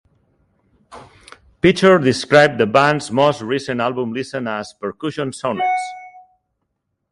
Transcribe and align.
Pritchard 1.61 2.01
described 2.03 2.57
the 2.57 2.65
band's 2.65 3.11
most 3.11 3.39
recent 3.43 3.79
album 3.79 4.13
Listen 4.13 4.47
as 4.47 4.73
"percussion 4.73 5.31
sonnets". 5.31 5.79